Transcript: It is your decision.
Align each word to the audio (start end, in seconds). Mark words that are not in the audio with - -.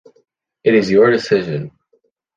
It 0.63 0.73
is 0.73 0.89
your 0.89 1.11
decision. 1.11 1.69